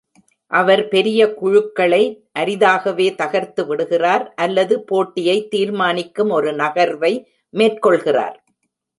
[0.51, 1.99] அவர் பெரிய குழுக்களை
[2.39, 7.13] அரிதாகவே தகர்த்துவிடுகிறார் அல்லது போட்டியை தீர்மானிக்கும் ஒரு நகர்வை
[7.53, 8.35] மேற்கொள்கிறார்.